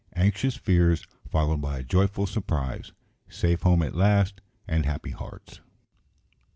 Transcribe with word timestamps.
Anxious 0.15 0.55
fears 0.55 1.05
followed 1.29 1.61
by 1.61 1.77
a 1.77 1.83
joyful 1.83 2.25
surprise 2.25 2.91
Safe 3.29 3.61
home 3.61 3.83
at 3.83 3.93
last, 3.93 4.41
and 4.67 4.83
happy 4.83 5.11
hearts. 5.11 5.59